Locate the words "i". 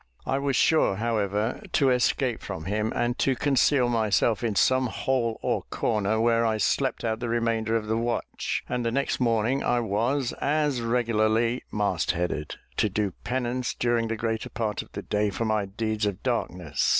0.25-0.39, 6.43-6.57, 9.63-9.79